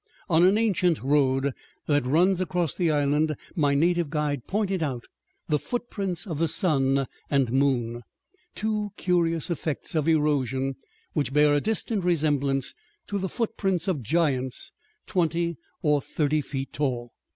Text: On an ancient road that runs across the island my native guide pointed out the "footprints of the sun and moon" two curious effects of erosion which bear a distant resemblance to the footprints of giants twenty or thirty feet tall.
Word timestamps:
On 0.31 0.43
an 0.43 0.57
ancient 0.57 1.03
road 1.03 1.53
that 1.85 2.07
runs 2.07 2.41
across 2.41 2.73
the 2.73 2.89
island 2.89 3.35
my 3.55 3.75
native 3.75 4.09
guide 4.09 4.47
pointed 4.47 4.81
out 4.81 5.03
the 5.47 5.59
"footprints 5.59 6.25
of 6.25 6.39
the 6.39 6.47
sun 6.47 7.05
and 7.29 7.51
moon" 7.51 8.01
two 8.55 8.93
curious 8.97 9.51
effects 9.51 9.93
of 9.93 10.07
erosion 10.07 10.73
which 11.13 11.31
bear 11.31 11.53
a 11.53 11.61
distant 11.61 12.03
resemblance 12.03 12.73
to 13.05 13.19
the 13.19 13.29
footprints 13.29 13.87
of 13.87 14.01
giants 14.01 14.71
twenty 15.05 15.57
or 15.83 16.01
thirty 16.01 16.41
feet 16.41 16.73
tall. 16.73 17.13